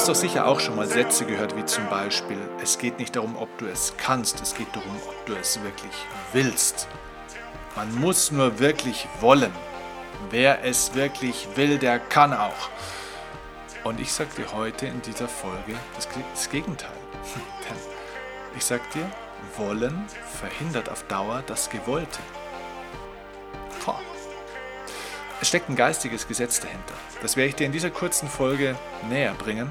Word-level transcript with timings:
hast 0.00 0.08
doch 0.08 0.14
sicher 0.14 0.46
auch 0.46 0.60
schon 0.60 0.76
mal 0.76 0.86
Sätze 0.86 1.26
gehört, 1.26 1.54
wie 1.58 1.64
zum 1.66 1.86
Beispiel, 1.90 2.38
es 2.62 2.78
geht 2.78 2.98
nicht 2.98 3.16
darum, 3.16 3.36
ob 3.36 3.58
du 3.58 3.66
es 3.66 3.92
kannst, 3.98 4.40
es 4.40 4.54
geht 4.54 4.74
darum, 4.74 4.96
ob 5.06 5.26
du 5.26 5.34
es 5.34 5.62
wirklich 5.62 5.92
willst. 6.32 6.88
Man 7.76 7.94
muss 8.00 8.30
nur 8.30 8.60
wirklich 8.60 9.06
wollen. 9.20 9.52
Wer 10.30 10.64
es 10.64 10.94
wirklich 10.94 11.48
will, 11.54 11.76
der 11.76 11.98
kann 11.98 12.32
auch. 12.32 12.70
Und 13.84 14.00
ich 14.00 14.10
sage 14.10 14.30
dir 14.38 14.50
heute 14.54 14.86
in 14.86 15.02
dieser 15.02 15.28
Folge 15.28 15.74
das, 15.94 16.08
das 16.34 16.48
Gegenteil. 16.48 16.96
Denn 17.68 17.76
ich 18.56 18.64
sage 18.64 18.84
dir, 18.94 19.04
wollen 19.58 20.06
verhindert 20.40 20.88
auf 20.88 21.02
Dauer 21.08 21.42
das 21.46 21.68
Gewollte. 21.68 22.20
Boah. 23.84 24.00
Es 25.42 25.48
steckt 25.48 25.68
ein 25.68 25.76
geistiges 25.76 26.26
Gesetz 26.26 26.58
dahinter. 26.58 26.94
Das 27.20 27.36
werde 27.36 27.50
ich 27.50 27.56
dir 27.56 27.66
in 27.66 27.72
dieser 27.72 27.90
kurzen 27.90 28.30
Folge 28.30 28.76
näher 29.10 29.34
bringen 29.34 29.70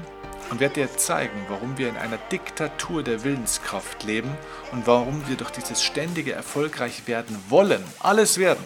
und 0.50 0.58
werde 0.58 0.74
dir 0.74 0.96
zeigen, 0.96 1.46
warum 1.48 1.78
wir 1.78 1.88
in 1.88 1.96
einer 1.96 2.18
Diktatur 2.18 3.02
der 3.02 3.24
Willenskraft 3.24 4.02
leben 4.02 4.30
und 4.72 4.86
warum 4.86 5.26
wir 5.28 5.36
durch 5.36 5.50
dieses 5.50 5.82
ständige 5.82 6.32
erfolgreich 6.32 7.06
werden 7.06 7.36
wollen, 7.48 7.84
alles 8.00 8.38
werden, 8.38 8.64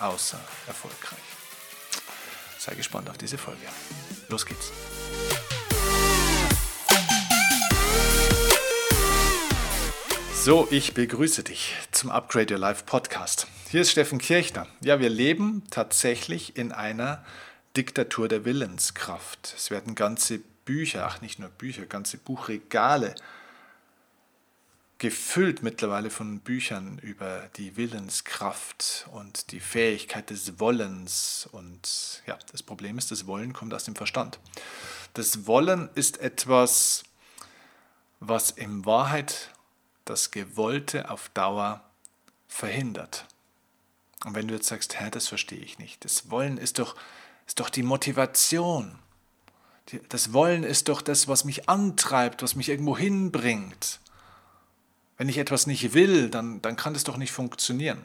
außer 0.00 0.40
erfolgreich. 0.66 1.18
Sei 2.58 2.74
gespannt 2.74 3.10
auf 3.10 3.18
diese 3.18 3.36
Folge. 3.36 3.60
Los 4.28 4.46
geht's. 4.46 4.72
So, 10.32 10.68
ich 10.70 10.94
begrüße 10.94 11.42
dich 11.42 11.74
zum 11.90 12.10
Upgrade 12.10 12.54
Your 12.54 12.60
Life 12.60 12.84
Podcast. 12.84 13.46
Hier 13.70 13.80
ist 13.80 13.90
Steffen 13.90 14.18
Kirchner. 14.18 14.66
Ja, 14.82 15.00
wir 15.00 15.08
leben 15.08 15.64
tatsächlich 15.70 16.56
in 16.56 16.70
einer 16.70 17.24
Diktatur 17.76 18.28
der 18.28 18.44
Willenskraft. 18.44 19.54
Es 19.56 19.70
werden 19.70 19.94
ganze 19.94 20.40
Bücher, 20.64 21.06
ach 21.06 21.20
nicht 21.20 21.38
nur 21.38 21.48
Bücher, 21.48 21.86
ganze 21.86 22.18
Buchregale 22.18 23.14
gefüllt 24.98 25.62
mittlerweile 25.62 26.08
von 26.08 26.40
Büchern 26.40 26.98
über 26.98 27.50
die 27.56 27.76
Willenskraft 27.76 29.06
und 29.12 29.50
die 29.50 29.60
Fähigkeit 29.60 30.30
des 30.30 30.58
Wollens. 30.60 31.48
Und 31.52 32.22
ja, 32.26 32.38
das 32.52 32.62
Problem 32.62 32.96
ist, 32.96 33.10
das 33.10 33.26
Wollen 33.26 33.52
kommt 33.52 33.74
aus 33.74 33.84
dem 33.84 33.96
Verstand. 33.96 34.38
Das 35.12 35.46
Wollen 35.46 35.90
ist 35.94 36.20
etwas, 36.20 37.04
was 38.20 38.50
in 38.50 38.86
Wahrheit 38.86 39.50
das 40.04 40.30
Gewollte 40.30 41.10
auf 41.10 41.28
Dauer 41.30 41.84
verhindert. 42.48 43.26
Und 44.24 44.34
wenn 44.34 44.48
du 44.48 44.54
jetzt 44.54 44.68
sagst, 44.68 44.94
Herr, 44.94 45.10
das 45.10 45.28
verstehe 45.28 45.58
ich 45.58 45.78
nicht. 45.78 46.04
Das 46.04 46.30
Wollen 46.30 46.56
ist 46.56 46.78
doch, 46.78 46.96
ist 47.46 47.60
doch 47.60 47.68
die 47.68 47.82
Motivation. 47.82 48.98
Das 50.08 50.32
Wollen 50.32 50.64
ist 50.64 50.88
doch 50.88 51.02
das, 51.02 51.28
was 51.28 51.44
mich 51.44 51.68
antreibt, 51.68 52.42
was 52.42 52.56
mich 52.56 52.68
irgendwo 52.68 52.96
hinbringt. 52.96 54.00
Wenn 55.16 55.28
ich 55.28 55.38
etwas 55.38 55.66
nicht 55.66 55.92
will, 55.92 56.30
dann, 56.30 56.62
dann 56.62 56.76
kann 56.76 56.94
das 56.94 57.04
doch 57.04 57.16
nicht 57.16 57.32
funktionieren. 57.32 58.00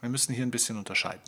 Wir 0.00 0.08
müssen 0.08 0.34
hier 0.34 0.44
ein 0.44 0.50
bisschen 0.50 0.76
unterscheiden. 0.76 1.22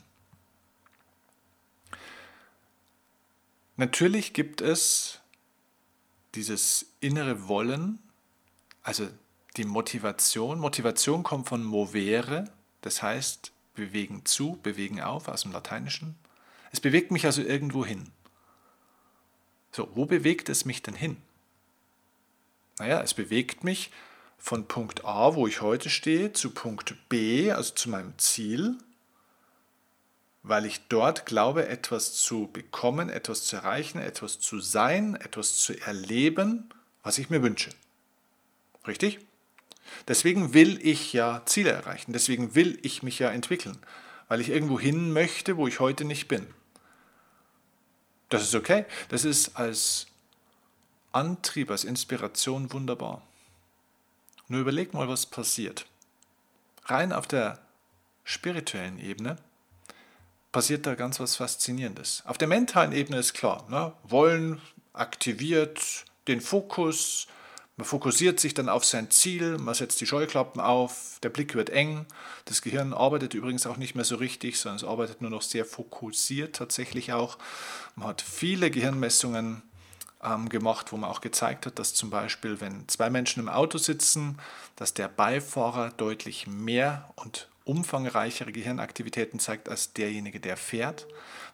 Natürlich 3.77 4.33
gibt 4.33 4.61
es 4.61 5.21
dieses 6.35 6.87
innere 7.01 7.49
Wollen, 7.49 7.99
also 8.83 9.09
die 9.57 9.65
Motivation. 9.65 10.59
Motivation 10.59 11.23
kommt 11.23 11.49
von 11.49 11.63
movere, 11.63 12.45
das 12.81 13.03
heißt 13.03 13.53
bewegen 13.75 14.25
zu, 14.25 14.59
bewegen 14.63 15.01
auf 15.01 15.29
aus 15.29 15.43
dem 15.43 15.53
Lateinischen. 15.53 16.17
Es 16.71 16.81
bewegt 16.81 17.11
mich 17.11 17.27
also 17.27 17.43
irgendwo 17.43 17.85
hin. 17.85 18.11
So, 19.75 19.89
wo 19.97 20.07
bewegt 20.07 20.49
es 20.51 20.65
mich 20.65 20.83
denn 20.83 20.95
hin? 20.95 21.17
Naja, 22.79 23.03
es 23.03 23.13
bewegt 23.13 23.65
mich 23.65 23.91
von 24.39 24.69
Punkt 24.69 25.05
A, 25.05 25.35
wo 25.35 25.49
ich 25.49 25.63
heute 25.63 25.91
stehe, 25.91 26.33
zu 26.33 26.51
Punkt 26.51 26.95
B, 27.09 27.51
also 27.51 27.75
zu 27.75 27.91
meinem 27.91 28.17
Ziel, 28.17 28.79
weil 30.45 30.65
ich 30.65 30.87
dort 30.89 31.27
glaube, 31.27 31.67
etwas 31.67 32.13
zu 32.13 32.49
bekommen, 32.53 33.09
etwas 33.09 33.47
zu 33.47 33.57
erreichen, 33.57 33.99
etwas 33.99 34.39
zu 34.39 34.61
sein, 34.61 35.17
etwas 35.17 35.57
zu 35.57 35.77
erleben, 35.81 36.69
was 37.03 37.19
ich 37.19 37.29
mir 37.29 37.43
wünsche. 37.43 37.71
Richtig? 38.87 39.19
Deswegen 40.07 40.55
will 40.55 40.79
ich 40.87 41.13
ja 41.13 41.43
Ziele 41.47 41.71
erreichen, 41.71 42.13
deswegen 42.13 42.55
will 42.55 42.79
ich 42.83 43.03
mich 43.03 43.19
ja 43.19 43.31
entwickeln, 43.31 43.79
weil 44.29 44.41
ich 44.41 44.51
irgendwo 44.51 44.79
hin 44.79 45.13
möchte, 45.13 45.57
wo 45.57 45.67
ich 45.67 45.81
heute 45.81 46.05
nicht 46.05 46.29
bin. 46.29 46.47
Das 48.35 48.43
ist 48.43 48.55
okay, 48.57 48.85
das 49.11 49.25
ist 49.25 49.57
als 49.57 50.09
Antrieb, 51.13 51.71
als 51.71 51.85
Inspiration 51.85 52.73
wunderbar. 52.73 53.23
Nur 54.49 54.61
überleg 54.61 54.93
mal, 54.93 55.09
was 55.09 55.27
passiert. 55.27 55.87
Rein 56.87 57.13
auf 57.13 57.29
der 57.29 57.61
spirituellen 58.25 58.99
Ebene 58.99 59.37
passiert 60.51 60.85
da 60.85 60.97
ganz 60.97 61.21
was 61.21 61.37
Faszinierendes. 61.37 62.25
Auf 62.27 62.37
der 62.37 62.49
mentalen 62.49 62.91
Ebene 62.91 63.19
ist 63.19 63.35
klar, 63.35 63.65
ne? 63.69 63.93
Wollen 64.03 64.61
aktiviert 64.93 66.05
den 66.27 66.41
Fokus, 66.41 67.29
man 67.77 67.87
fokussiert 67.87 68.39
sich 68.39 68.55
dann 68.55 68.69
auf 68.69 68.85
sein 68.85 69.11
Ziel, 69.11 69.59
man 69.59 69.75
setzt 69.75 70.01
die 70.01 70.07
Scheuklappen 70.07 70.61
auf, 70.61 71.19
der 71.23 71.29
Blick 71.29 71.57
wird 71.57 71.71
eng. 71.71 72.07
Das 72.45 72.63
Gehirn 72.63 72.93
arbeitet 72.93 73.35
übrigens 73.35 73.67
auch 73.67 73.77
nicht 73.77 73.97
mehr 73.97 74.05
so 74.05 74.15
richtig, 74.17 74.61
sondern 74.61 74.77
es 74.77 74.85
arbeitet 74.85 75.21
nur 75.21 75.31
noch 75.31 75.43
sehr 75.43 75.65
fokussiert 75.65 76.55
tatsächlich 76.55 77.13
auch. 77.13 77.37
Man 77.97 78.09
hat 78.09 78.23
viele 78.23 78.71
Gehirnmessungen 78.71 79.63
ähm, 80.23 80.49
gemacht, 80.49 80.93
wo 80.93 80.97
man 80.97 81.11
auch 81.11 81.21
gezeigt 81.21 81.67
hat, 81.67 81.81
dass 81.81 81.95
zum 81.95 82.11
Beispiel, 82.11 82.61
wenn 82.61 82.87
zwei 82.89 83.11
Menschen 83.11 83.41
im 83.41 83.49
Auto 83.49 83.79
sitzen, 83.79 84.39
dass 84.77 84.95
der 84.95 85.09
Beifahrer 85.09 85.91
deutlich 85.97 86.47
mehr 86.47 87.11
und 87.17 87.49
umfangreichere 87.65 88.53
Gehirnaktivitäten 88.53 89.41
zeigt 89.41 89.69
als 89.69 89.93
derjenige, 89.95 90.39
der 90.39 90.57
fährt. 90.57 91.07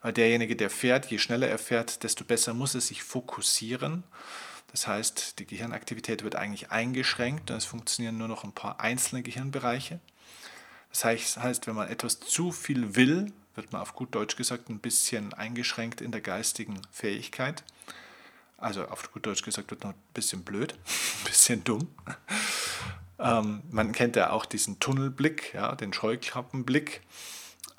Weil 0.02 0.12
derjenige, 0.12 0.56
der 0.56 0.70
fährt, 0.70 1.06
je 1.06 1.18
schneller 1.18 1.48
er 1.48 1.58
fährt, 1.58 2.02
desto 2.02 2.24
besser 2.24 2.52
muss 2.52 2.74
er 2.74 2.80
sich 2.80 3.02
fokussieren. 3.02 4.02
Das 4.70 4.86
heißt, 4.86 5.38
die 5.38 5.46
Gehirnaktivität 5.46 6.22
wird 6.22 6.36
eigentlich 6.36 6.70
eingeschränkt 6.70 7.50
und 7.50 7.56
es 7.56 7.64
funktionieren 7.64 8.18
nur 8.18 8.28
noch 8.28 8.44
ein 8.44 8.52
paar 8.52 8.80
einzelne 8.80 9.22
Gehirnbereiche. 9.22 10.00
Das 10.90 11.04
heißt, 11.04 11.66
wenn 11.66 11.74
man 11.74 11.88
etwas 11.88 12.20
zu 12.20 12.52
viel 12.52 12.96
will, 12.96 13.32
wird 13.54 13.72
man 13.72 13.82
auf 13.82 13.94
gut 13.94 14.14
Deutsch 14.14 14.36
gesagt 14.36 14.68
ein 14.68 14.78
bisschen 14.78 15.34
eingeschränkt 15.34 16.00
in 16.00 16.12
der 16.12 16.20
geistigen 16.20 16.80
Fähigkeit. 16.92 17.64
Also 18.58 18.84
auf 18.86 19.10
gut 19.12 19.26
Deutsch 19.26 19.42
gesagt 19.42 19.70
wird 19.70 19.82
man 19.82 19.94
ein 19.94 20.14
bisschen 20.14 20.42
blöd, 20.42 20.72
ein 20.74 21.24
bisschen 21.24 21.64
dumm. 21.64 21.88
Ähm, 23.18 23.62
man 23.70 23.92
kennt 23.92 24.16
ja 24.16 24.30
auch 24.30 24.46
diesen 24.46 24.80
Tunnelblick, 24.80 25.54
ja, 25.54 25.74
den 25.74 25.92
Scheuklappenblick 25.92 27.02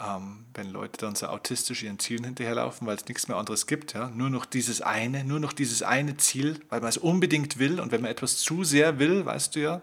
ähm, 0.01 0.45
wenn 0.53 0.69
Leute 0.69 0.97
dann 0.97 1.15
so 1.15 1.27
autistisch 1.27 1.83
ihren 1.83 1.99
Zielen 1.99 2.23
hinterherlaufen, 2.23 2.87
weil 2.87 2.95
es 2.95 3.05
nichts 3.07 3.27
mehr 3.27 3.37
anderes 3.37 3.67
gibt. 3.67 3.93
Ja? 3.93 4.09
Nur 4.09 4.29
noch 4.29 4.45
dieses 4.45 4.81
eine, 4.81 5.23
nur 5.23 5.39
noch 5.39 5.53
dieses 5.53 5.83
eine 5.83 6.17
Ziel, 6.17 6.59
weil 6.69 6.81
man 6.81 6.89
es 6.89 6.97
unbedingt 6.97 7.59
will. 7.59 7.79
Und 7.79 7.91
wenn 7.91 8.01
man 8.01 8.11
etwas 8.11 8.37
zu 8.37 8.63
sehr 8.63 8.99
will, 8.99 9.25
weißt 9.25 9.55
du 9.55 9.59
ja, 9.59 9.81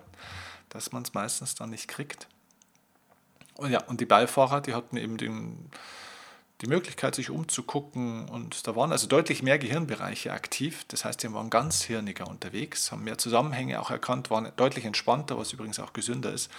dass 0.71 0.93
man 0.93 1.03
es 1.03 1.15
meistens 1.15 1.55
dann 1.55 1.71
nicht 1.71 1.89
kriegt. 1.89 2.27
Und 3.55 3.71
ja, 3.71 3.83
und 3.85 4.01
die 4.01 4.07
Beifahrer, 4.07 4.61
die 4.61 4.75
hatten 4.75 4.97
eben 4.97 5.17
den, 5.17 5.71
die 6.61 6.67
Möglichkeit, 6.67 7.15
sich 7.15 7.31
umzugucken. 7.31 8.29
Und 8.29 8.67
da 8.67 8.75
waren 8.75 8.93
also 8.93 9.07
deutlich 9.07 9.43
mehr 9.43 9.59
Gehirnbereiche 9.59 10.33
aktiv. 10.33 10.85
Das 10.89 11.05
heißt, 11.05 11.23
die 11.23 11.33
waren 11.33 11.51
ganz 11.51 11.83
hirniger 11.83 12.29
unterwegs, 12.29 12.93
haben 12.93 13.05
mehr 13.05 13.19
Zusammenhänge 13.19 13.81
auch 13.81 13.91
erkannt, 13.91 14.31
waren 14.31 14.51
deutlich 14.57 14.85
entspannter, 14.85 15.39
was 15.39 15.53
übrigens 15.53 15.79
auch 15.79 15.93
gesünder 15.93 16.33
ist. 16.33 16.51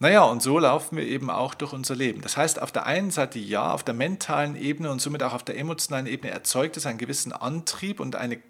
Naja, 0.00 0.22
und 0.22 0.42
so 0.42 0.60
laufen 0.60 0.96
wir 0.96 1.04
eben 1.04 1.28
auch 1.28 1.54
durch 1.54 1.72
unser 1.72 1.96
Leben. 1.96 2.20
Das 2.20 2.36
heißt, 2.36 2.62
auf 2.62 2.70
der 2.70 2.86
einen 2.86 3.10
Seite 3.10 3.40
ja, 3.40 3.72
auf 3.72 3.82
der 3.82 3.94
mentalen 3.94 4.54
Ebene 4.54 4.90
und 4.92 5.00
somit 5.00 5.24
auch 5.24 5.32
auf 5.32 5.42
der 5.42 5.58
emotionalen 5.58 6.06
Ebene 6.06 6.32
erzeugt 6.32 6.76
es 6.76 6.86
einen 6.86 6.98
gewissen 6.98 7.32
Antrieb 7.32 7.98
und 7.98 8.14
eine 8.14 8.40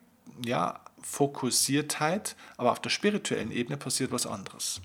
ja, 0.44 0.80
Fokussiertheit, 1.00 2.36
aber 2.58 2.72
auf 2.72 2.80
der 2.80 2.90
spirituellen 2.90 3.50
Ebene 3.50 3.78
passiert 3.78 4.12
was 4.12 4.26
anderes. 4.26 4.82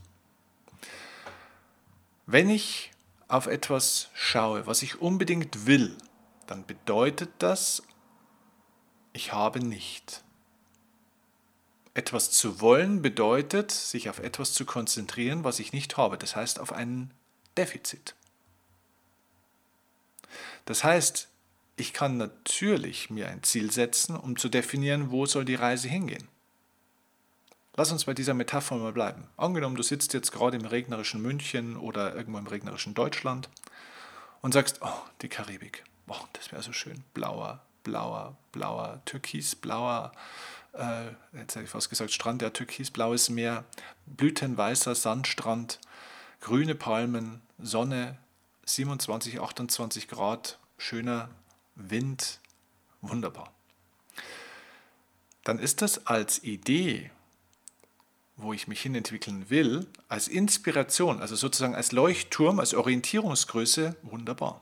Wenn 2.26 2.50
ich 2.50 2.92
auf 3.28 3.48
etwas 3.48 4.10
schaue, 4.14 4.66
was 4.66 4.84
ich 4.84 5.02
unbedingt 5.02 5.66
will, 5.68 5.98
dann 6.48 6.66
bedeutet 6.66 7.30
das, 7.40 7.84
ich 9.12 9.34
habe 9.34 9.60
nicht. 9.60 10.24
Etwas 11.96 12.32
zu 12.32 12.60
wollen 12.60 13.02
bedeutet, 13.02 13.72
sich 13.72 14.10
auf 14.10 14.20
etwas 14.20 14.54
zu 14.54 14.66
konzentrieren, 14.66 15.44
was 15.44 15.60
ich 15.60 15.74
nicht 15.74 15.98
habe. 15.98 16.18
Das 16.18 16.36
heißt, 16.36 16.60
auf 16.60 16.74
ein 16.74 17.12
Defizit. 17.56 18.16
Das 20.66 20.84
heißt, 20.84 21.28
ich 21.76 21.94
kann 21.94 22.18
natürlich 22.18 23.10
mir 23.10 23.30
ein 23.30 23.44
Ziel 23.44 23.72
setzen, 23.72 24.16
um 24.16 24.38
zu 24.38 24.50
definieren, 24.50 25.12
wo 25.12 25.26
soll 25.26 25.46
die 25.46 25.56
Reise 25.56 25.88
hingehen. 25.88 26.28
Lass 27.76 27.92
uns 27.92 28.06
bei 28.06 28.14
dieser 28.14 28.34
Metapher 28.34 28.76
mal 28.76 28.94
bleiben. 28.94 29.28
Angenommen, 29.38 29.76
du 29.76 29.84
sitzt 29.84 30.14
jetzt 30.14 30.32
gerade 30.32 30.58
im 30.58 30.66
regnerischen 30.66 31.22
München 31.22 31.76
oder 31.76 32.16
irgendwo 32.16 32.40
im 32.40 32.48
regnerischen 32.48 32.94
Deutschland 32.94 33.50
und 34.42 34.54
sagst, 34.54 34.80
oh, 34.82 35.02
die 35.22 35.30
Karibik, 35.30 35.84
oh, 36.08 36.16
das 36.34 36.52
wäre 36.52 36.62
so 36.62 36.72
schön, 36.72 37.04
blauer 37.14 37.62
blauer, 37.84 38.36
blauer, 38.52 39.02
türkisblauer, 39.06 40.12
äh, 40.74 41.08
jetzt 41.34 41.56
hätte 41.56 41.66
ich 41.66 41.70
fast 41.70 41.90
gesagt 41.90 42.12
Strand, 42.12 42.42
ja, 42.42 42.50
türkisblaues 42.50 43.30
Meer, 43.30 43.66
blütenweißer 44.06 44.96
Sandstrand, 44.96 45.80
grüne 46.42 46.76
Palmen, 46.76 47.42
Sonne, 47.60 48.18
27, 48.66 49.40
28 49.40 50.08
Grad, 50.08 50.60
schöner 50.78 51.30
Wind, 51.76 52.40
wunderbar. 53.02 53.52
Dann 55.44 55.60
ist 55.60 55.82
das 55.82 56.08
als 56.08 56.44
Idee, 56.44 57.12
wo 58.38 58.54
ich 58.54 58.68
mich 58.68 58.82
hinentwickeln 58.82 59.50
will, 59.50 59.88
als 60.08 60.28
Inspiration, 60.28 61.22
also 61.22 61.36
sozusagen 61.36 61.76
als 61.76 61.92
Leuchtturm, 61.92 62.60
als 62.60 62.74
Orientierungsgröße, 62.74 63.96
wunderbar. 64.02 64.62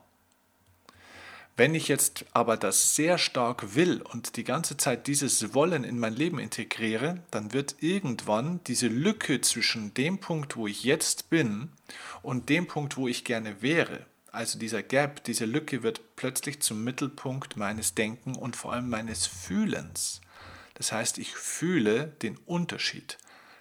Wenn 1.56 1.74
ich 1.74 1.88
jetzt 1.88 2.24
aber 2.32 2.56
das 2.56 2.96
sehr 2.96 3.18
stark 3.18 3.74
will 3.74 4.00
und 4.00 4.36
die 4.36 4.44
ganze 4.44 4.76
Zeit 4.78 5.06
dieses 5.06 5.52
Wollen 5.52 5.84
in 5.84 5.98
mein 5.98 6.14
Leben 6.14 6.38
integriere, 6.38 7.22
dann 7.30 7.52
wird 7.52 7.76
irgendwann 7.80 8.60
diese 8.66 8.88
Lücke 8.88 9.40
zwischen 9.42 9.92
dem 9.92 10.18
Punkt, 10.18 10.56
wo 10.56 10.66
ich 10.66 10.82
jetzt 10.82 11.28
bin 11.28 11.70
und 12.22 12.48
dem 12.48 12.66
Punkt, 12.66 12.96
wo 12.96 13.06
ich 13.06 13.24
gerne 13.24 13.60
wäre, 13.60 14.06
also 14.32 14.58
dieser 14.58 14.82
Gap, 14.82 15.22
diese 15.24 15.44
Lücke 15.44 15.82
wird 15.82 16.16
plötzlich 16.16 16.60
zum 16.60 16.82
Mittelpunkt 16.82 17.58
meines 17.58 17.94
Denken 17.94 18.34
und 18.34 18.56
vor 18.56 18.72
allem 18.72 18.88
meines 18.88 19.26
Fühlens. 19.26 20.22
Das 20.72 20.90
heißt, 20.90 21.18
ich 21.18 21.34
fühle 21.34 22.06
den 22.22 22.38
Unterschied. 22.46 23.18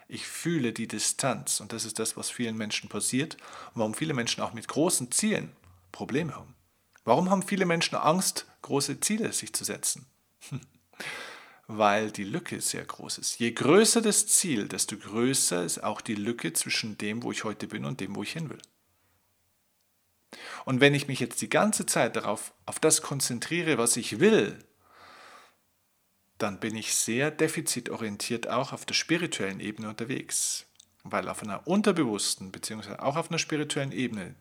Ich 0.08 0.26
fühle 0.26 0.72
die 0.72 0.88
Distanz 0.88 1.60
und 1.60 1.74
das 1.74 1.84
ist 1.84 2.00
das, 2.00 2.16
was 2.16 2.30
vielen 2.30 2.56
Menschen 2.56 2.88
passiert 2.88 3.36
und 3.74 3.80
warum 3.80 3.94
viele 3.94 4.14
Menschen 4.14 4.42
auch 4.42 4.54
mit 4.54 4.70
großen 4.70 5.12
Zielen 5.12 5.52
Probleme 5.92 6.36
haben. 6.36 6.56
Warum 7.04 7.30
haben 7.30 7.42
viele 7.42 7.66
Menschen 7.66 7.96
Angst, 7.96 8.46
große 8.62 9.00
Ziele 9.00 9.34
sich 9.34 9.54
zu 9.54 9.64
setzen? 9.64 10.06
Weil 11.68 12.12
die 12.12 12.24
Lücke 12.24 12.62
sehr 12.62 12.86
groß 12.86 13.18
ist. 13.18 13.40
Je 13.40 13.52
größer 13.52 14.02
das 14.02 14.28
Ziel, 14.28 14.68
desto 14.68 14.98
größer 14.98 15.64
ist 15.64 15.84
auch 15.84 16.02
die 16.02 16.16
Lücke 16.16 16.54
zwischen 16.54 16.98
dem, 16.98 17.24
wo 17.24 17.32
ich 17.32 17.44
heute 17.44 17.68
bin 17.68 17.86
und 17.86 18.00
dem, 18.02 18.16
wo 18.16 18.24
ich 18.24 18.34
hin 18.34 18.50
will. 18.50 18.62
Und 20.66 20.80
wenn 20.80 20.94
ich 20.94 21.08
mich 21.08 21.20
jetzt 21.20 21.42
die 21.42 21.50
ganze 21.50 21.86
Zeit 21.86 22.16
darauf, 22.16 22.54
auf 22.66 22.80
das 22.80 23.02
konzentriere, 23.02 23.78
was 23.78 23.98
ich 23.98 24.20
will, 24.20 24.60
dann 26.38 26.60
bin 26.60 26.76
ich 26.76 26.96
sehr 26.96 27.32
defizitorientiert 27.32 28.48
auch 28.48 28.74
auf 28.74 28.86
der 28.86 28.94
spirituellen 28.94 29.60
Ebene 29.60 29.90
unterwegs. 29.90 30.66
Weil 31.04 31.30
auf 31.30 31.42
einer 31.42 31.68
unterbewussten, 31.68 32.52
beziehungsweise 32.52 33.02
auch 33.02 33.16
auf 33.16 33.30
einer 33.30 33.40
spirituellen 33.40 33.92
Ebene, 33.92 34.36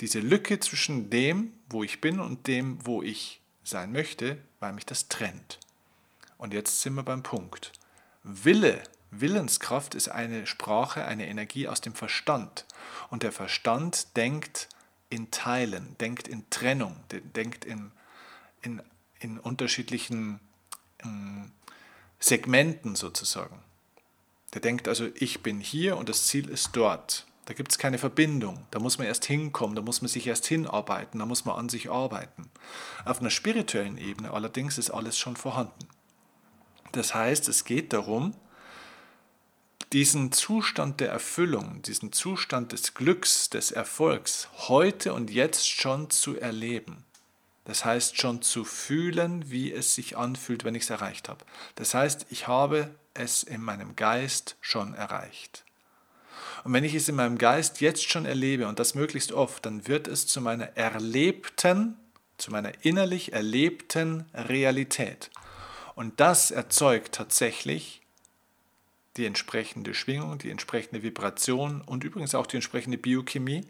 diese 0.00 0.20
Lücke 0.20 0.60
zwischen 0.60 1.10
dem, 1.10 1.52
wo 1.68 1.82
ich 1.84 2.00
bin 2.00 2.20
und 2.20 2.46
dem, 2.46 2.84
wo 2.84 3.02
ich 3.02 3.40
sein 3.62 3.92
möchte, 3.92 4.38
weil 4.60 4.72
mich 4.72 4.86
das 4.86 5.08
trennt. 5.08 5.58
Und 6.36 6.52
jetzt 6.52 6.82
sind 6.82 6.94
wir 6.94 7.02
beim 7.02 7.22
Punkt. 7.22 7.72
Wille, 8.22 8.82
Willenskraft 9.10 9.94
ist 9.94 10.08
eine 10.08 10.46
Sprache, 10.46 11.04
eine 11.04 11.26
Energie 11.28 11.68
aus 11.68 11.80
dem 11.80 11.94
Verstand. 11.94 12.66
Und 13.10 13.22
der 13.22 13.32
Verstand 13.32 14.16
denkt 14.16 14.68
in 15.08 15.30
Teilen, 15.30 15.96
denkt 15.98 16.26
in 16.28 16.48
Trennung, 16.50 16.96
denkt 17.36 17.64
in, 17.64 17.92
in, 18.62 18.82
in 19.20 19.38
unterschiedlichen 19.38 20.40
ähm, 21.02 21.52
Segmenten 22.18 22.96
sozusagen. 22.96 23.60
Der 24.54 24.60
denkt 24.60 24.88
also, 24.88 25.08
ich 25.14 25.42
bin 25.42 25.60
hier 25.60 25.96
und 25.96 26.08
das 26.08 26.26
Ziel 26.26 26.48
ist 26.48 26.70
dort. 26.72 27.26
Da 27.46 27.54
gibt 27.54 27.72
es 27.72 27.78
keine 27.78 27.98
Verbindung. 27.98 28.66
Da 28.70 28.78
muss 28.78 28.98
man 28.98 29.06
erst 29.06 29.24
hinkommen, 29.24 29.76
da 29.76 29.82
muss 29.82 30.00
man 30.00 30.08
sich 30.08 30.26
erst 30.26 30.46
hinarbeiten, 30.46 31.20
da 31.20 31.26
muss 31.26 31.44
man 31.44 31.56
an 31.56 31.68
sich 31.68 31.90
arbeiten. 31.90 32.50
Auf 33.04 33.20
einer 33.20 33.30
spirituellen 33.30 33.98
Ebene 33.98 34.30
allerdings 34.30 34.78
ist 34.78 34.90
alles 34.90 35.18
schon 35.18 35.36
vorhanden. 35.36 35.88
Das 36.92 37.14
heißt, 37.14 37.48
es 37.48 37.64
geht 37.64 37.92
darum, 37.92 38.34
diesen 39.92 40.32
Zustand 40.32 41.00
der 41.00 41.10
Erfüllung, 41.10 41.82
diesen 41.82 42.12
Zustand 42.12 42.72
des 42.72 42.94
Glücks, 42.94 43.50
des 43.50 43.70
Erfolgs 43.70 44.48
heute 44.68 45.12
und 45.12 45.30
jetzt 45.30 45.68
schon 45.68 46.10
zu 46.10 46.38
erleben. 46.38 47.04
Das 47.64 47.84
heißt 47.84 48.20
schon 48.20 48.42
zu 48.42 48.64
fühlen, 48.64 49.50
wie 49.50 49.72
es 49.72 49.94
sich 49.94 50.16
anfühlt, 50.16 50.64
wenn 50.64 50.74
ich 50.74 50.82
es 50.84 50.90
erreicht 50.90 51.28
habe. 51.28 51.44
Das 51.76 51.94
heißt, 51.94 52.26
ich 52.30 52.46
habe 52.46 52.94
es 53.14 53.42
in 53.42 53.62
meinem 53.62 53.96
Geist 53.96 54.56
schon 54.60 54.94
erreicht. 54.94 55.63
Und 56.64 56.72
wenn 56.72 56.84
ich 56.84 56.94
es 56.94 57.08
in 57.10 57.14
meinem 57.14 57.36
Geist 57.36 57.82
jetzt 57.82 58.08
schon 58.08 58.24
erlebe 58.24 58.66
und 58.66 58.78
das 58.78 58.94
möglichst 58.94 59.32
oft, 59.32 59.66
dann 59.66 59.86
wird 59.86 60.08
es 60.08 60.26
zu 60.26 60.40
meiner 60.40 60.76
erlebten, 60.76 61.96
zu 62.38 62.50
meiner 62.50 62.72
innerlich 62.82 63.34
erlebten 63.34 64.24
Realität. 64.32 65.30
Und 65.94 66.18
das 66.20 66.50
erzeugt 66.50 67.14
tatsächlich 67.14 68.00
die 69.16 69.26
entsprechende 69.26 69.94
Schwingung, 69.94 70.38
die 70.38 70.50
entsprechende 70.50 71.02
Vibration 71.02 71.82
und 71.82 72.02
übrigens 72.02 72.34
auch 72.34 72.46
die 72.46 72.56
entsprechende 72.56 72.98
Biochemie, 72.98 73.66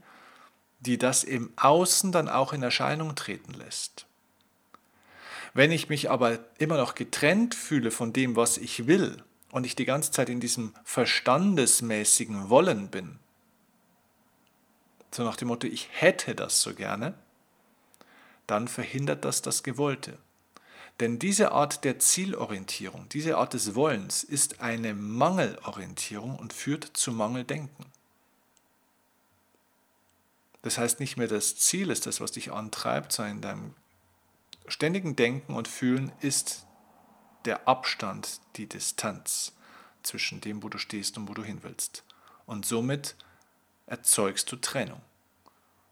die 0.81 0.96
das 0.96 1.25
im 1.25 1.52
Außen 1.56 2.12
dann 2.12 2.29
auch 2.29 2.52
in 2.52 2.62
Erscheinung 2.62 3.17
treten 3.17 3.55
lässt. 3.55 4.06
Wenn 5.52 5.73
ich 5.73 5.88
mich 5.88 6.11
aber 6.11 6.38
immer 6.58 6.76
noch 6.76 6.94
getrennt 6.94 7.55
fühle 7.55 7.91
von 7.91 8.12
dem, 8.12 8.37
was 8.37 8.56
ich 8.56 8.87
will, 8.87 9.23
und 9.55 9.65
ich 9.65 9.77
die 9.77 9.85
ganze 9.85 10.11
Zeit 10.11 10.29
in 10.29 10.41
diesem 10.41 10.75
verstandesmäßigen 10.83 12.51
Wollen 12.51 12.89
bin, 12.89 13.21
so 15.12 15.23
nach 15.23 15.37
dem 15.37 15.47
Motto, 15.47 15.69
ich 15.69 15.89
hätte 15.93 16.35
das 16.35 16.61
so 16.61 16.75
gerne, 16.75 17.15
dann 18.49 18.67
verhindert 18.67 19.25
das 19.25 19.43
das 19.43 19.62
Gewollte. 19.62 20.19
Denn 20.99 21.21
diese 21.21 21.53
Art 21.53 21.85
der 21.85 22.01
Zielorientierung, 22.01 23.09
diese 23.11 23.39
Art 23.39 23.55
des 23.55 23.77
Wollens 23.77 24.25
ist 24.25 24.61
eine 24.61 24.93
Mangelorientierung 24.93 26.37
und 26.37 26.53
führt 26.53 26.91
zu 26.93 27.12
Mangeldenken. 27.12 27.87
Das 30.62 30.79
heißt, 30.79 30.99
nicht 30.99 31.17
mehr 31.17 31.29
das 31.29 31.55
Ziel 31.55 31.91
ist 31.91 32.06
das, 32.06 32.21
was 32.21 32.33
dich 32.33 32.51
antreibt, 32.51 33.12
sondern 33.12 33.37
in 33.37 33.43
deinem 33.43 33.75
ständigen 34.67 35.15
Denken 35.15 35.55
und 35.55 35.69
Fühlen 35.69 36.11
ist 36.21 36.67
der 37.44 37.69
Abstand, 37.69 38.41
die 38.56 38.67
Distanz 38.67 39.52
zwischen 40.02 40.41
dem, 40.41 40.62
wo 40.62 40.69
du 40.69 40.79
stehst 40.79 41.17
und 41.19 41.29
wo 41.29 41.35
du 41.35 41.43
hin 41.43 41.61
willst. 41.62 42.05
Und 42.46 42.67
somit 42.67 43.17
erzeugst 43.87 44.50
du 44.52 44.56
Trennung. 44.56 45.01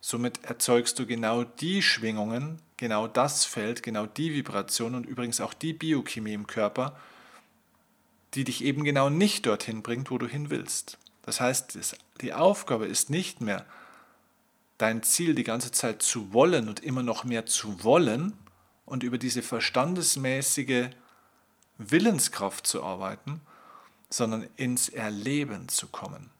Somit 0.01 0.45
erzeugst 0.45 0.99
du 0.99 1.07
genau 1.07 1.45
die 1.45 1.83
Schwingungen, 1.83 2.61
genau 2.77 3.07
das 3.07 3.45
Feld, 3.45 3.83
genau 3.83 4.07
die 4.07 4.35
Vibration 4.35 4.95
und 4.95 5.07
übrigens 5.07 5.41
auch 5.41 5.55
die 5.55 5.73
Biochemie 5.73 6.35
im 6.35 6.47
Körper, 6.47 6.99
die 8.35 8.45
dich 8.45 8.65
eben 8.65 8.83
genau 8.85 9.11
nicht 9.11 9.47
dorthin 9.47 9.83
bringt, 9.83 10.11
wo 10.11 10.19
du 10.19 10.27
hin 10.27 10.51
willst. 10.51 10.99
Das 11.23 11.41
heißt, 11.41 11.79
die 12.21 12.35
Aufgabe 12.35 12.87
ist 12.87 13.11
nicht 13.11 13.41
mehr, 13.41 13.65
dein 14.79 15.05
Ziel 15.05 15.37
die 15.37 15.45
ganze 15.45 15.71
Zeit 15.71 16.03
zu 16.03 16.33
wollen 16.33 16.69
und 16.69 16.81
immer 16.81 17.05
noch 17.05 17.23
mehr 17.23 17.47
zu 17.47 17.85
wollen 17.85 18.33
und 18.85 19.05
über 19.05 19.19
diese 19.19 19.43
verstandesmäßige 19.43 20.89
Willenskraft 21.91 22.67
zu 22.67 22.83
arbeiten, 22.83 23.41
sondern 24.11 24.47
ins 24.57 24.89
Erleben 24.89 25.69
zu 25.69 25.89
kommen 25.89 26.31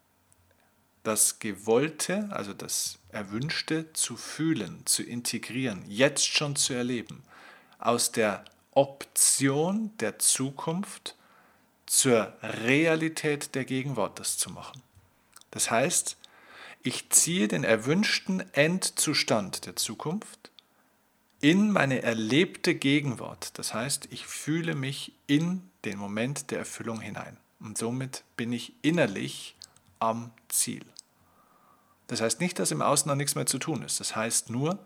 das 1.03 1.39
Gewollte, 1.39 2.29
also 2.31 2.53
das 2.53 2.97
Erwünschte 3.09 3.91
zu 3.93 4.15
fühlen, 4.15 4.85
zu 4.85 5.03
integrieren, 5.03 5.83
jetzt 5.87 6.25
schon 6.25 6.55
zu 6.55 6.73
erleben, 6.73 7.23
aus 7.77 8.11
der 8.11 8.45
Option 8.71 9.95
der 9.97 10.17
Zukunft 10.17 11.15
zur 11.85 12.33
Realität 12.41 13.53
der 13.53 13.65
Gegenwart 13.65 14.19
das 14.19 14.37
zu 14.37 14.49
machen. 14.49 14.81
Das 15.51 15.69
heißt, 15.69 16.17
ich 16.81 17.09
ziehe 17.11 17.47
den 17.47 17.63
erwünschten 17.63 18.41
Endzustand 18.53 19.65
der 19.65 19.75
Zukunft 19.75 20.51
in 21.43 21.73
meine 21.73 22.01
erlebte 22.01 22.73
Gegenwart. 22.73 23.59
Das 23.59 23.73
heißt, 23.73 24.07
ich 24.11 24.25
fühle 24.25 24.75
mich 24.75 25.11
in 25.27 25.69
den 25.83 25.97
Moment 25.97 26.51
der 26.51 26.59
Erfüllung 26.59 27.01
hinein. 27.01 27.35
Und 27.59 27.77
somit 27.77 28.23
bin 28.37 28.53
ich 28.53 28.71
innerlich 28.81 29.57
am 29.99 30.31
Ziel. 30.47 30.85
Das 32.07 32.21
heißt 32.21 32.39
nicht, 32.39 32.59
dass 32.59 32.71
im 32.71 32.81
Außen 32.81 33.09
dann 33.09 33.17
nichts 33.17 33.35
mehr 33.35 33.45
zu 33.45 33.59
tun 33.59 33.83
ist. 33.83 33.99
Das 33.99 34.15
heißt 34.15 34.51
nur, 34.51 34.79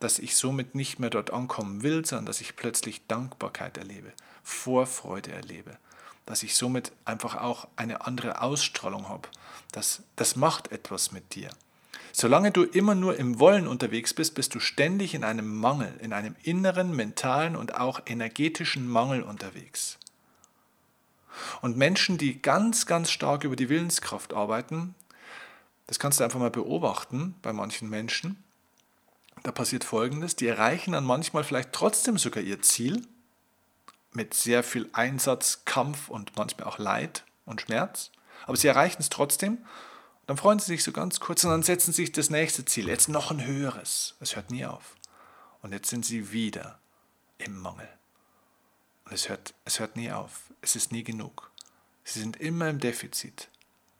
dass 0.00 0.18
ich 0.18 0.36
somit 0.36 0.74
nicht 0.74 1.00
mehr 1.00 1.10
dort 1.10 1.34
ankommen 1.34 1.82
will, 1.82 2.02
sondern 2.06 2.26
dass 2.26 2.40
ich 2.40 2.56
plötzlich 2.56 3.06
Dankbarkeit 3.06 3.76
erlebe, 3.76 4.14
Vorfreude 4.42 5.32
erlebe, 5.32 5.76
dass 6.24 6.42
ich 6.42 6.56
somit 6.56 6.92
einfach 7.04 7.36
auch 7.36 7.68
eine 7.76 8.06
andere 8.06 8.40
Ausstrahlung 8.40 9.10
habe. 9.10 9.28
Das, 9.72 10.02
das 10.16 10.34
macht 10.34 10.72
etwas 10.72 11.12
mit 11.12 11.34
dir. 11.34 11.50
Solange 12.12 12.52
du 12.52 12.62
immer 12.62 12.94
nur 12.94 13.16
im 13.16 13.40
Wollen 13.40 13.66
unterwegs 13.66 14.14
bist, 14.14 14.34
bist 14.34 14.54
du 14.54 14.60
ständig 14.60 15.14
in 15.14 15.24
einem 15.24 15.56
Mangel, 15.56 15.92
in 16.00 16.12
einem 16.12 16.36
inneren, 16.42 16.94
mentalen 16.94 17.56
und 17.56 17.74
auch 17.74 18.00
energetischen 18.06 18.88
Mangel 18.88 19.22
unterwegs. 19.22 19.98
Und 21.60 21.76
Menschen, 21.76 22.18
die 22.18 22.40
ganz, 22.40 22.86
ganz 22.86 23.10
stark 23.10 23.44
über 23.44 23.56
die 23.56 23.68
Willenskraft 23.68 24.32
arbeiten, 24.32 24.94
das 25.86 25.98
kannst 25.98 26.20
du 26.20 26.24
einfach 26.24 26.38
mal 26.38 26.50
beobachten 26.50 27.34
bei 27.42 27.52
manchen 27.52 27.90
Menschen. 27.90 28.42
da 29.42 29.52
passiert 29.52 29.84
Folgendes, 29.84 30.36
die 30.36 30.46
erreichen 30.46 30.92
dann 30.92 31.04
manchmal 31.04 31.44
vielleicht 31.44 31.72
trotzdem 31.72 32.16
sogar 32.16 32.42
ihr 32.42 32.62
Ziel 32.62 33.06
mit 34.12 34.32
sehr 34.32 34.62
viel 34.62 34.88
Einsatz, 34.92 35.64
Kampf 35.64 36.08
und 36.08 36.36
manchmal 36.36 36.66
auch 36.66 36.78
Leid 36.78 37.24
und 37.44 37.60
Schmerz, 37.60 38.10
aber 38.46 38.56
sie 38.56 38.68
erreichen 38.68 39.02
es 39.02 39.10
trotzdem. 39.10 39.58
Dann 40.26 40.36
freuen 40.36 40.58
sie 40.58 40.66
sich 40.66 40.82
so 40.82 40.92
ganz 40.92 41.20
kurz 41.20 41.44
und 41.44 41.50
dann 41.50 41.62
setzen 41.62 41.92
sie 41.92 42.02
sich 42.02 42.12
das 42.12 42.30
nächste 42.30 42.64
Ziel, 42.64 42.88
jetzt 42.88 43.08
noch 43.08 43.30
ein 43.30 43.44
höheres. 43.44 44.16
Es 44.20 44.36
hört 44.36 44.50
nie 44.50 44.64
auf. 44.64 44.96
Und 45.60 45.72
jetzt 45.72 45.90
sind 45.90 46.04
sie 46.04 46.32
wieder 46.32 46.78
im 47.38 47.58
Mangel. 47.58 47.88
Und 49.04 49.12
es 49.12 49.28
hört, 49.28 49.54
es 49.64 49.80
hört 49.80 49.96
nie 49.96 50.10
auf. 50.10 50.52
Es 50.62 50.76
ist 50.76 50.92
nie 50.92 51.04
genug. 51.04 51.50
Sie 52.04 52.20
sind 52.20 52.36
immer 52.36 52.68
im 52.70 52.80
Defizit. 52.80 53.48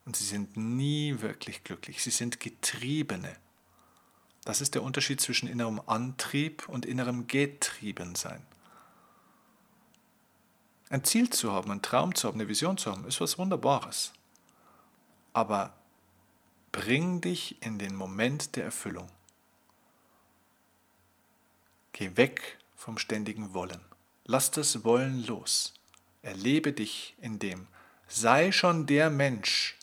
Und 0.06 0.16
sie 0.16 0.24
sind 0.24 0.56
nie 0.56 1.20
wirklich 1.20 1.64
glücklich. 1.64 2.02
Sie 2.02 2.10
sind 2.10 2.40
Getriebene. 2.40 3.36
Das 4.44 4.60
ist 4.60 4.74
der 4.74 4.82
Unterschied 4.82 5.20
zwischen 5.20 5.48
innerem 5.48 5.80
Antrieb 5.86 6.68
und 6.68 6.84
innerem 6.84 7.26
Getriebensein. 7.26 8.44
Ein 10.90 11.04
Ziel 11.04 11.30
zu 11.30 11.52
haben, 11.52 11.70
einen 11.70 11.82
Traum 11.82 12.14
zu 12.14 12.28
haben, 12.28 12.38
eine 12.38 12.48
Vision 12.48 12.76
zu 12.76 12.90
haben, 12.90 13.06
ist 13.06 13.20
was 13.20 13.38
Wunderbares. 13.38 14.12
Aber 15.32 15.72
bring 16.74 17.20
dich 17.20 17.62
in 17.62 17.78
den 17.78 17.94
Moment 17.94 18.56
der 18.56 18.64
Erfüllung. 18.64 19.08
Geh 21.92 22.16
weg 22.16 22.58
vom 22.74 22.98
ständigen 22.98 23.54
Wollen. 23.54 23.80
Lass 24.24 24.50
das 24.50 24.82
Wollen 24.82 25.24
los. 25.24 25.72
Erlebe 26.22 26.72
dich 26.72 27.14
in 27.20 27.38
dem. 27.38 27.68
Sei 28.08 28.50
schon 28.50 28.86
der 28.86 29.08
Mensch, 29.08 29.78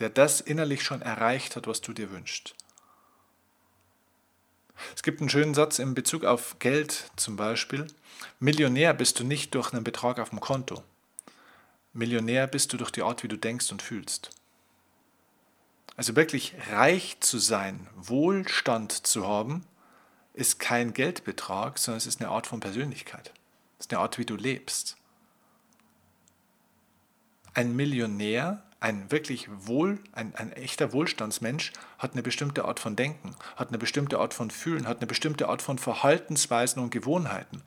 der 0.00 0.10
das 0.10 0.40
innerlich 0.40 0.82
schon 0.82 1.02
erreicht 1.02 1.54
hat, 1.54 1.68
was 1.68 1.82
du 1.82 1.92
dir 1.92 2.10
wünschst. 2.10 2.56
Es 4.96 5.04
gibt 5.04 5.20
einen 5.20 5.30
schönen 5.30 5.54
Satz 5.54 5.78
in 5.78 5.94
Bezug 5.94 6.24
auf 6.24 6.58
Geld 6.58 7.12
zum 7.14 7.36
Beispiel. 7.36 7.86
Millionär 8.40 8.92
bist 8.92 9.20
du 9.20 9.24
nicht 9.24 9.54
durch 9.54 9.72
einen 9.72 9.84
Betrag 9.84 10.18
auf 10.18 10.30
dem 10.30 10.40
Konto. 10.40 10.82
Millionär 11.92 12.48
bist 12.48 12.72
du 12.72 12.76
durch 12.76 12.90
die 12.90 13.02
Art, 13.02 13.22
wie 13.22 13.28
du 13.28 13.38
denkst 13.38 13.70
und 13.70 13.82
fühlst. 13.82 14.30
Also 15.98 16.14
wirklich 16.14 16.54
reich 16.70 17.16
zu 17.18 17.38
sein, 17.38 17.88
Wohlstand 17.96 18.92
zu 18.92 19.26
haben, 19.26 19.64
ist 20.32 20.60
kein 20.60 20.94
Geldbetrag, 20.94 21.76
sondern 21.76 21.98
es 21.98 22.06
ist 22.06 22.20
eine 22.20 22.30
Art 22.30 22.46
von 22.46 22.60
Persönlichkeit. 22.60 23.32
Es 23.80 23.86
ist 23.86 23.92
eine 23.92 24.00
Art, 24.00 24.16
wie 24.16 24.24
du 24.24 24.36
lebst. 24.36 24.96
Ein 27.52 27.74
Millionär 27.74 28.62
ein 28.78 29.10
wirklich 29.10 29.48
wohl, 29.66 29.98
ein, 30.12 30.36
ein 30.36 30.52
echter 30.52 30.92
Wohlstandsmensch 30.92 31.72
hat 31.98 32.12
eine 32.12 32.22
bestimmte 32.22 32.64
Art 32.64 32.78
von 32.78 32.94
Denken, 32.94 33.34
hat 33.56 33.70
eine 33.70 33.78
bestimmte 33.78 34.20
Art 34.20 34.34
von 34.34 34.52
Fühlen, 34.52 34.86
hat 34.86 34.98
eine 34.98 35.08
bestimmte 35.08 35.48
Art 35.48 35.62
von 35.62 35.78
Verhaltensweisen 35.78 36.80
und 36.80 36.90
Gewohnheiten. 36.90 37.64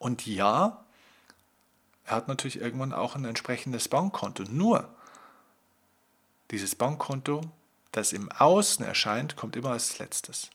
Und 0.00 0.26
ja, 0.26 0.84
er 2.06 2.16
hat 2.16 2.26
natürlich 2.26 2.60
irgendwann 2.60 2.92
auch 2.92 3.14
ein 3.14 3.24
entsprechendes 3.24 3.86
Bankkonto. 3.86 4.42
Nur 4.50 4.88
dieses 6.50 6.74
Bankkonto, 6.74 7.42
das 7.98 8.12
im 8.12 8.30
Außen 8.30 8.84
erscheint, 8.84 9.36
kommt 9.36 9.56
immer 9.56 9.70
als 9.70 9.98
letztes. 9.98 10.50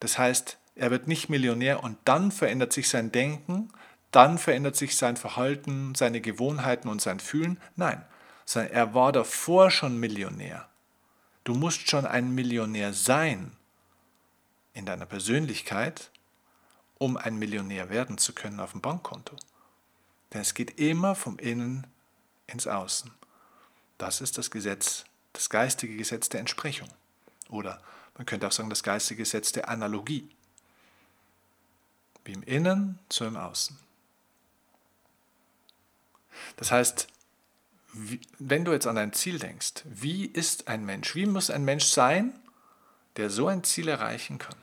Das 0.00 0.18
heißt, 0.18 0.58
er 0.74 0.90
wird 0.90 1.08
nicht 1.08 1.28
Millionär 1.28 1.82
und 1.82 1.96
dann 2.04 2.30
verändert 2.30 2.72
sich 2.72 2.88
sein 2.88 3.12
Denken, 3.12 3.70
dann 4.10 4.38
verändert 4.38 4.76
sich 4.76 4.96
sein 4.96 5.16
Verhalten, 5.16 5.94
seine 5.94 6.20
Gewohnheiten 6.20 6.88
und 6.88 7.00
sein 7.00 7.20
Fühlen. 7.20 7.60
Nein, 7.76 8.04
sondern 8.44 8.72
er 8.72 8.94
war 8.94 9.12
davor 9.12 9.70
schon 9.70 9.98
Millionär. 9.98 10.68
Du 11.44 11.54
musst 11.54 11.88
schon 11.88 12.06
ein 12.06 12.34
Millionär 12.34 12.92
sein 12.92 13.52
in 14.74 14.84
deiner 14.84 15.06
Persönlichkeit, 15.06 16.10
um 16.98 17.16
ein 17.16 17.36
Millionär 17.38 17.90
werden 17.90 18.18
zu 18.18 18.32
können 18.32 18.60
auf 18.60 18.72
dem 18.72 18.80
Bankkonto. 18.80 19.36
Denn 20.32 20.40
es 20.40 20.54
geht 20.54 20.78
immer 20.78 21.14
vom 21.14 21.38
Innen 21.38 21.86
ins 22.46 22.66
Außen. 22.66 23.10
Das 23.98 24.20
ist 24.20 24.38
das 24.38 24.50
Gesetz, 24.50 25.04
das 25.36 25.50
geistige 25.50 25.96
Gesetz 25.96 26.28
der 26.28 26.40
Entsprechung. 26.40 26.88
Oder 27.48 27.80
man 28.16 28.26
könnte 28.26 28.46
auch 28.46 28.52
sagen, 28.52 28.70
das 28.70 28.82
geistige 28.82 29.22
Gesetz 29.22 29.52
der 29.52 29.68
Analogie. 29.68 30.28
Wie 32.24 32.32
im 32.32 32.42
Innen, 32.42 32.98
so 33.10 33.24
im 33.24 33.36
Außen. 33.36 33.78
Das 36.56 36.70
heißt, 36.70 37.06
wenn 38.38 38.64
du 38.64 38.72
jetzt 38.72 38.86
an 38.86 38.96
dein 38.96 39.12
Ziel 39.12 39.38
denkst, 39.38 39.84
wie 39.84 40.26
ist 40.26 40.68
ein 40.68 40.84
Mensch, 40.84 41.14
wie 41.14 41.26
muss 41.26 41.50
ein 41.50 41.64
Mensch 41.64 41.86
sein, 41.86 42.34
der 43.16 43.30
so 43.30 43.48
ein 43.48 43.64
Ziel 43.64 43.88
erreichen 43.88 44.38
kann? 44.38 44.56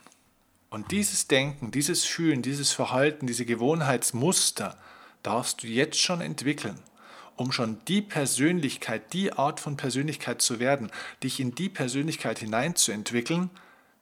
Und 0.69 0.91
dieses 0.91 1.27
Denken, 1.27 1.71
dieses 1.71 2.03
Fühlen, 2.03 2.41
dieses 2.41 2.71
Verhalten, 2.71 3.27
diese 3.27 3.45
Gewohnheitsmuster 3.45 4.77
darfst 5.21 5.63
du 5.63 5.67
jetzt 5.67 5.99
schon 5.99 6.21
entwickeln, 6.21 6.79
um 7.35 7.51
schon 7.51 7.83
die 7.85 8.01
Persönlichkeit, 8.01 9.13
die 9.13 9.33
Art 9.33 9.59
von 9.59 9.77
Persönlichkeit 9.77 10.41
zu 10.41 10.59
werden, 10.59 10.91
dich 11.23 11.39
in 11.39 11.55
die 11.55 11.69
Persönlichkeit 11.69 12.39
hineinzuentwickeln, 12.39 13.49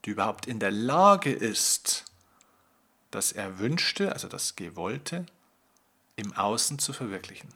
die 0.05 0.11
überhaupt 0.11 0.47
in 0.47 0.59
der 0.59 0.71
Lage 0.71 1.31
ist, 1.31 2.05
das 3.11 3.31
Erwünschte, 3.31 4.11
also 4.13 4.27
das 4.27 4.55
Gewollte, 4.55 5.25
im 6.15 6.33
Außen 6.33 6.79
zu 6.79 6.93
verwirklichen. 6.93 7.49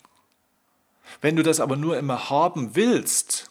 Wenn 1.22 1.36
du 1.36 1.44
das 1.44 1.60
aber 1.60 1.76
nur 1.76 1.98
immer 1.98 2.30
haben 2.30 2.76
willst, 2.76 3.50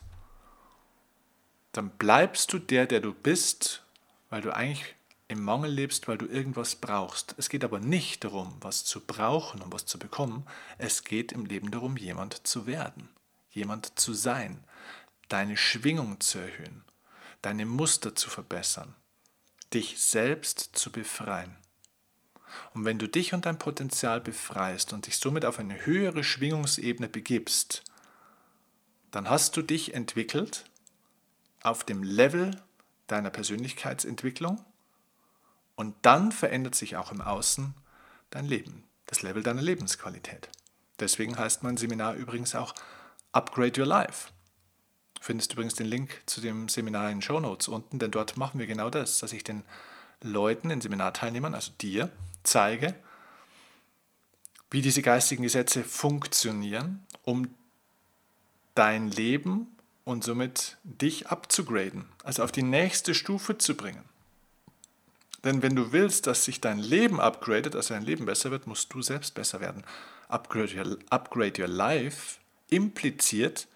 dann 1.73 1.90
bleibst 1.90 2.52
du 2.52 2.59
der, 2.59 2.87
der 2.87 3.00
du 3.00 3.12
bist, 3.12 3.83
weil 4.31 4.43
du 4.43 4.54
eigentlich 4.54 4.95
im 5.28 5.43
Mangel 5.43 5.71
lebst, 5.71 6.07
weil 6.07 6.19
du 6.19 6.26
irgendwas 6.26 6.76
brauchst. 6.76 7.35
Es 7.38 7.49
geht 7.49 7.64
aber 7.64 7.81
nicht 7.81 8.25
darum, 8.25 8.57
was 8.61 8.85
zu 8.85 9.00
brauchen 9.00 9.62
und 9.62 9.73
was 9.73 9.87
zu 9.87 9.99
bekommen. 9.99 10.47
Es 10.78 11.04
geht 11.04 11.33
im 11.33 11.47
Leben 11.47 11.71
darum, 11.71 11.97
jemand 11.97 12.47
zu 12.47 12.66
werden, 12.66 13.09
jemand 13.50 13.99
zu 13.99 14.12
sein, 14.12 14.62
deine 15.28 15.57
Schwingung 15.57 16.21
zu 16.21 16.38
erhöhen, 16.38 16.85
deine 17.43 17.64
Muster 17.64 18.14
zu 18.14 18.28
verbessern, 18.28 18.95
dich 19.73 20.00
selbst 20.00 20.71
zu 20.75 20.93
befreien. 20.93 21.57
Und 22.73 22.85
wenn 22.85 22.99
du 22.99 23.09
dich 23.09 23.35
und 23.35 23.47
dein 23.47 23.59
Potenzial 23.59 24.21
befreist 24.21 24.93
und 24.93 25.07
dich 25.07 25.16
somit 25.16 25.45
auf 25.45 25.59
eine 25.59 25.87
höhere 25.87 26.23
Schwingungsebene 26.23 27.09
begibst, 27.09 27.83
dann 29.11 29.28
hast 29.28 29.57
du 29.57 29.62
dich 29.62 29.95
entwickelt 29.95 30.64
auf 31.62 31.83
dem 31.83 32.02
Level 32.02 32.62
deiner 33.07 33.31
Persönlichkeitsentwicklung 33.31 34.64
und 35.76 35.95
dann 36.02 36.33
verändert 36.33 36.75
sich 36.75 36.97
auch 36.97 37.12
im 37.12 37.21
Außen 37.21 37.75
dein 38.31 38.47
Leben, 38.47 38.85
das 39.07 39.23
Level 39.23 39.43
deiner 39.43 39.62
Lebensqualität. 39.62 40.49
Deswegen 41.00 41.37
heißt 41.37 41.62
mein 41.62 41.76
Seminar 41.76 42.14
übrigens 42.14 42.54
auch 42.54 42.75
Upgrade 43.33 43.81
Your 43.81 43.87
Life. 43.87 44.31
Du 45.14 45.23
findest 45.23 45.52
übrigens 45.52 45.75
den 45.75 45.87
Link 45.87 46.23
zu 46.26 46.40
dem 46.40 46.69
Seminar 46.69 47.11
in 47.11 47.23
Show 47.23 47.40
Notes 47.40 47.69
unten, 47.69 47.99
denn 47.99 48.11
dort 48.11 48.37
machen 48.37 48.61
wir 48.61 48.66
genau 48.66 48.90
das, 48.90 49.19
dass 49.19 49.33
ich 49.33 49.43
den 49.43 49.64
Leuten, 50.21 50.69
den 50.69 50.81
Seminarteilnehmern, 50.81 51.54
also 51.54 51.73
dir, 51.81 52.11
zeige, 52.43 52.95
wie 54.71 54.83
diese 54.83 55.02
geistigen 55.02 55.43
Gesetze 55.43 55.85
funktionieren, 55.85 57.07
um 57.23 57.54
dein 58.75 59.09
Leben 59.09 59.76
und 60.04 60.25
somit 60.25 60.78
dich 60.83 61.28
abzugraden, 61.28 62.09
also 62.23 62.43
auf 62.43 62.52
die 62.52 62.62
nächste 62.62 63.14
Stufe 63.14 63.59
zu 63.59 63.76
bringen. 63.76 64.04
Denn 65.44 65.62
wenn 65.62 65.76
du 65.76 65.92
willst, 65.92 66.26
dass 66.26 66.44
sich 66.44 66.60
dein 66.60 66.78
Leben 66.78 67.20
upgradet, 67.20 67.76
also 67.76 67.94
dein 67.94 68.02
Leben 68.02 68.24
besser 68.24 68.50
wird, 68.50 68.66
musst 68.66 68.92
du 68.92 69.02
selbst 69.02 69.34
besser 69.34 69.60
werden. 69.60 69.84
Upgrade 70.28 70.74
your, 70.74 70.98
upgrade 71.10 71.60
your 71.60 71.68
life 71.68 72.38
impliziert 72.70 73.68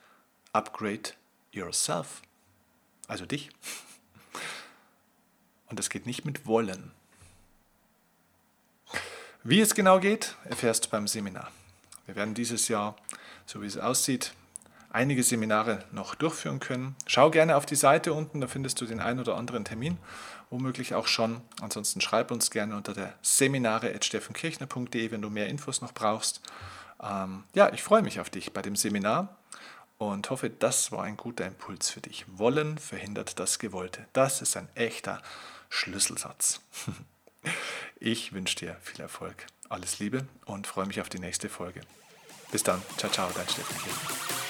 upgrade 0.53 1.13
yourself, 1.53 2.23
also 3.07 3.27
dich. 3.27 3.51
Und 5.67 5.79
das 5.79 5.91
geht 5.91 6.07
nicht 6.07 6.25
mit 6.25 6.47
wollen. 6.47 6.93
Wie 9.45 9.61
es 9.61 9.75
genau 9.75 10.01
geht, 10.01 10.35
erfährst 10.45 10.87
du 10.87 10.91
beim 10.91 11.07
Seminar. 11.07 11.53
Wir 12.07 12.17
werden 12.17 12.35
dieses 12.35 12.69
Jahr, 12.69 12.97
so 13.47 13.63
wie 13.63 13.67
es 13.67 13.77
aussieht, 13.77 14.33
einige 14.91 15.23
Seminare 15.23 15.85
noch 15.93 16.15
durchführen 16.15 16.61
können. 16.61 16.97
Schau 17.07 17.31
gerne 17.31 17.57
auf 17.57 17.67
die 17.67 17.77
Seite 17.77 18.13
unten, 18.13 18.41
da 18.41 18.47
findest 18.47 18.81
du 18.81 18.87
den 18.87 19.01
einen 19.01 19.21
oder 19.21 19.37
anderen 19.37 19.65
Termin, 19.65 19.99
womöglich 20.51 20.95
auch 20.95 21.07
schon. 21.07 21.43
Ansonsten 21.61 22.01
schreib 22.01 22.31
uns 22.31 22.51
gerne 22.51 22.77
unter 22.77 22.95
der 22.95 23.15
seminare.steffenkirchner.de, 23.23 25.11
wenn 25.11 25.23
du 25.23 25.31
mehr 25.31 25.49
Infos 25.49 25.81
noch 25.81 25.93
brauchst. 25.93 26.41
Ähm, 27.03 27.45
ja, 27.55 27.73
ich 27.73 27.83
freue 27.83 28.03
mich 28.03 28.21
auf 28.21 28.31
dich 28.31 28.53
bei 28.53 28.63
dem 28.63 28.77
Seminar 28.77 29.37
und 29.99 30.31
hoffe, 30.31 30.49
das 30.49 30.93
war 30.93 31.05
ein 31.05 31.17
guter 31.17 31.47
Impuls 31.47 31.91
für 31.91 32.01
dich. 32.01 32.25
Wollen 32.39 32.79
verhindert 32.79 33.39
das 33.39 33.59
Gewollte. 33.59 34.07
Das 34.13 34.43
ist 34.43 34.57
ein 34.57 34.69
echter 34.75 35.21
Schlüsselsatz. 35.69 36.61
Ich 38.01 38.33
wünsche 38.33 38.57
dir 38.57 38.77
viel 38.83 39.01
Erfolg, 39.01 39.47
alles 39.69 39.99
Liebe 39.99 40.27
und 40.45 40.67
freue 40.67 40.87
mich 40.87 41.01
auf 41.01 41.09
die 41.09 41.19
nächste 41.19 41.49
Folge. 41.49 41.81
Bis 42.51 42.63
dann. 42.63 42.83
Ciao, 42.97 43.11
ciao, 43.11 43.31
dein 43.35 43.49
Steffen 43.49 43.77
Kiel. 43.79 44.48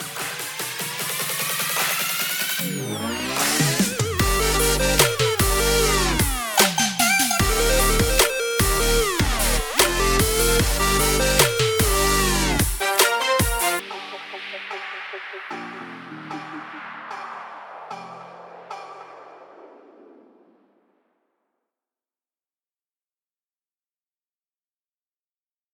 Música 2.61 3.58